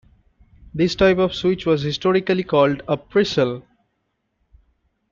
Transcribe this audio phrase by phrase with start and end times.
[0.73, 3.61] This type of switch was historically called a "pressel".